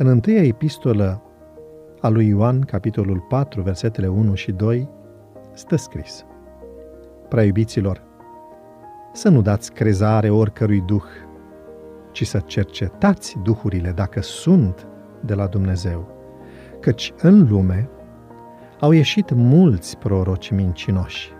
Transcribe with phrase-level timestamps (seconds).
[0.00, 1.22] În întâia epistolă
[2.00, 4.88] a lui Ioan, capitolul 4, versetele 1 și 2,
[5.52, 6.24] stă scris.
[7.28, 8.02] Prea iubiților,
[9.12, 11.04] să nu dați crezare oricărui duh,
[12.12, 14.86] ci să cercetați duhurile dacă sunt
[15.20, 16.08] de la Dumnezeu,
[16.80, 17.88] căci în lume
[18.80, 21.32] au ieșit mulți proroci mincinoși.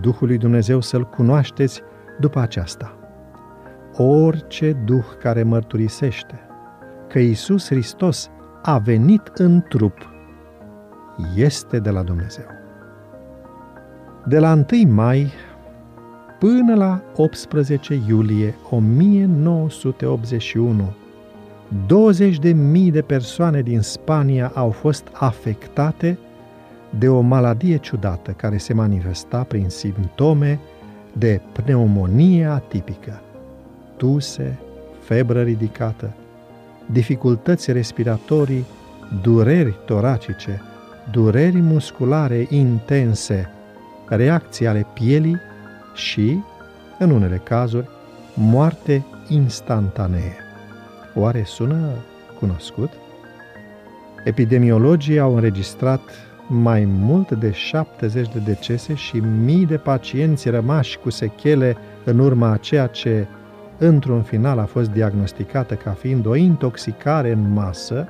[0.00, 1.82] Duhul lui Dumnezeu să-L cunoașteți
[2.18, 2.98] după aceasta.
[3.96, 6.48] Orice duh care mărturisește
[7.08, 8.30] că Isus Hristos
[8.62, 10.12] a venit în trup
[11.36, 12.44] este de la Dumnezeu.
[14.26, 15.32] De la 1 mai
[16.38, 20.92] până la 18 iulie 1981,
[21.86, 26.18] 20 de mii de persoane din Spania au fost afectate
[26.98, 30.60] de o maladie ciudată care se manifesta prin simptome
[31.12, 33.20] de pneumonie atipică,
[33.96, 34.58] tuse,
[35.00, 36.14] febră ridicată,
[36.86, 38.64] dificultăți respiratorii,
[39.22, 40.62] dureri toracice,
[41.10, 43.50] dureri musculare intense,
[44.08, 45.40] reacții ale pielii
[45.94, 46.38] și,
[46.98, 47.88] în unele cazuri,
[48.34, 50.36] moarte instantanee.
[51.14, 51.88] Oare sună
[52.38, 52.90] cunoscut?
[54.24, 56.00] Epidemiologii au înregistrat
[56.48, 62.50] mai mult de 70 de decese și mii de pacienți rămași cu sechele în urma
[62.50, 63.26] a ceea ce,
[63.78, 68.08] într-un final, a fost diagnosticată ca fiind o intoxicare în masă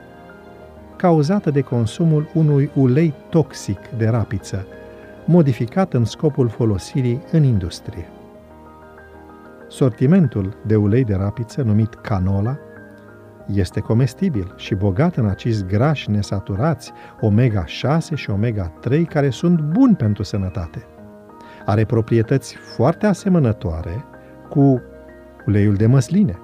[0.97, 4.67] cauzată de consumul unui ulei toxic de rapiță,
[5.25, 8.09] modificat în scopul folosirii în industrie.
[9.69, 12.57] Sortimentul de ulei de rapiță, numit canola,
[13.53, 20.23] este comestibil și bogat în acizi grași nesaturați, omega-6 și omega-3, care sunt buni pentru
[20.23, 20.87] sănătate.
[21.65, 24.05] Are proprietăți foarte asemănătoare
[24.49, 24.83] cu
[25.47, 26.39] uleiul de măsline,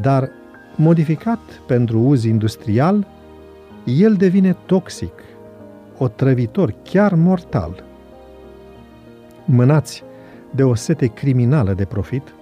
[0.00, 0.30] dar
[0.76, 3.06] modificat pentru uz industrial,
[3.84, 5.12] el devine toxic,
[5.98, 7.84] otrăvitor, chiar mortal.
[9.44, 10.02] Mânați
[10.50, 12.34] de o sete criminală de profit,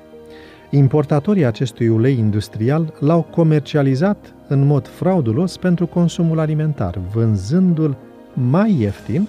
[0.75, 7.97] Importatorii acestui ulei industrial l-au comercializat în mod fraudulos pentru consumul alimentar, vânzându-l
[8.33, 9.29] mai ieftin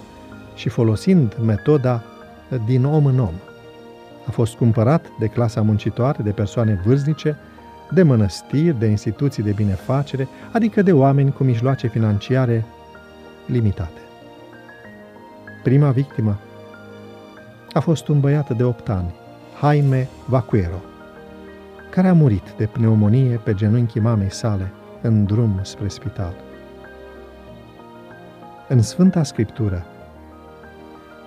[0.54, 2.02] și folosind metoda
[2.66, 3.34] din om în om.
[4.26, 7.36] A fost cumpărat de clasa muncitoare, de persoane vârstnice,
[7.90, 12.64] de mănăstiri, de instituții de binefacere, adică de oameni cu mijloace financiare
[13.46, 14.00] limitate.
[15.62, 16.38] Prima victimă
[17.72, 19.14] a fost un băiat de 8 ani,
[19.60, 20.80] Jaime Vaquero,
[21.90, 24.72] care a murit de pneumonie pe genunchii mamei sale
[25.02, 26.34] în drum spre spital.
[28.68, 29.86] În Sfânta Scriptură,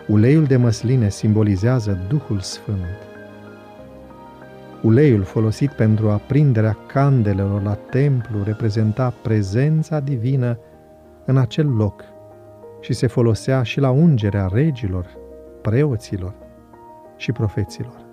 [0.10, 3.08] uleiul de măsline simbolizează Duhul Sfânt.
[4.82, 10.60] Uleiul folosit pentru aprinderea candelelor la templu reprezenta prezența divină
[11.26, 12.04] în acel loc
[12.80, 15.06] și se folosea și la ungerea regilor,
[15.62, 16.34] preoților
[17.18, 18.06] și profeților.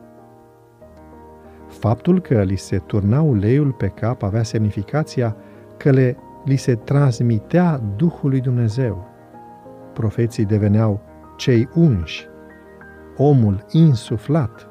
[1.69, 5.37] Faptul că li se turna uleiul pe cap avea semnificația
[5.77, 9.09] că le, li se transmitea Duhul lui Dumnezeu.
[9.93, 11.01] Profeții deveneau
[11.36, 12.28] cei unși,
[13.16, 14.66] omul insuflat,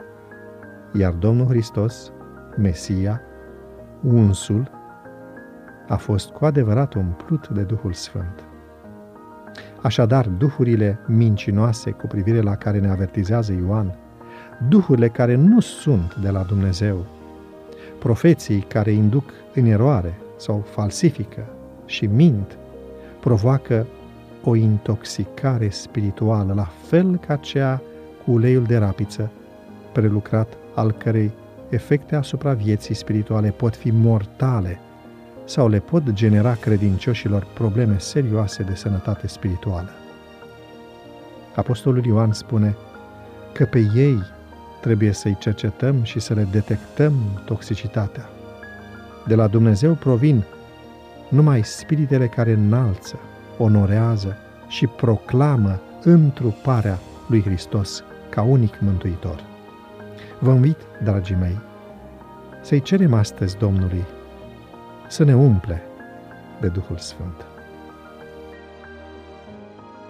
[0.93, 2.11] iar Domnul Hristos,
[2.57, 3.21] Mesia,
[4.03, 4.71] unsul,
[5.87, 8.43] a fost cu adevărat umplut de Duhul Sfânt.
[9.81, 13.95] Așadar, duhurile mincinoase cu privire la care ne avertizează Ioan
[14.69, 17.05] duhurile care nu sunt de la Dumnezeu,
[17.99, 21.45] profeții care induc în eroare sau falsifică
[21.85, 22.57] și mint,
[23.19, 23.87] provoacă
[24.45, 27.81] o intoxicare spirituală, la fel ca cea
[28.23, 29.31] cu uleiul de rapiță,
[29.91, 31.31] prelucrat al cărei
[31.69, 34.79] efecte asupra vieții spirituale pot fi mortale
[35.45, 39.89] sau le pot genera credincioșilor probleme serioase de sănătate spirituală.
[41.56, 42.75] Apostolul Ioan spune
[43.53, 44.18] că pe ei
[44.81, 47.13] trebuie să-i cercetăm și să le detectăm
[47.45, 48.30] toxicitatea.
[49.27, 50.44] De la Dumnezeu provin
[51.30, 53.19] numai spiritele care înalță,
[53.57, 54.38] onorează
[54.68, 59.44] și proclamă întruparea lui Hristos ca unic mântuitor.
[60.40, 61.60] Vă invit, dragii mei,
[62.62, 64.04] să-i cerem astăzi Domnului
[65.07, 65.81] să ne umple
[66.62, 67.46] de Duhul Sfânt.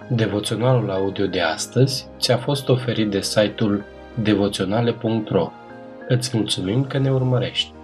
[0.08, 3.84] Devoționalul audio de astăzi ți-a fost oferit de site-ul
[4.22, 5.50] devoționale.ro.
[6.08, 7.75] Îți mulțumim că ne urmărești!